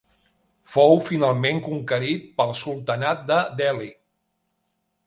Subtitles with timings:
[0.75, 3.97] Fou finalment conquerit pel Sultanat de Delhi.